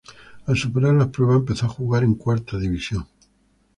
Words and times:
Al 0.47 0.57
superar 0.57 0.95
las 0.95 1.09
pruebas, 1.09 1.37
empezó 1.37 1.67
a 1.67 1.69
jugar 1.69 2.03
en 2.03 2.15
cuarta 2.15 2.57
división. 2.57 3.05